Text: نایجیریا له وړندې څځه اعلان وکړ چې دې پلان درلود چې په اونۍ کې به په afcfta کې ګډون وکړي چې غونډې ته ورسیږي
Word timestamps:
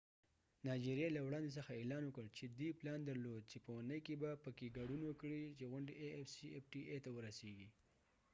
نایجیریا 0.65 1.09
له 1.15 1.21
وړندې 1.27 1.51
څځه 1.57 1.71
اعلان 1.79 2.03
وکړ 2.05 2.25
چې 2.37 2.45
دې 2.59 2.69
پلان 2.79 2.99
درلود 3.09 3.43
چې 3.51 3.57
په 3.63 3.69
اونۍ 3.77 3.99
کې 4.05 4.13
به 4.21 4.31
په 4.43 4.47
afcfta 4.51 4.57
کې 4.57 4.75
ګډون 4.77 5.01
وکړي 5.05 5.41
چې 5.57 5.69
غونډې 5.71 5.95
ته 7.03 7.09
ورسیږي 7.15 7.69